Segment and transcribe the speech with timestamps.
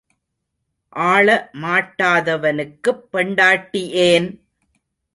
[1.03, 1.27] ஆள
[1.53, 4.29] மாட்டாதவனுக்குப் பெண்டாட்டி ஏன்?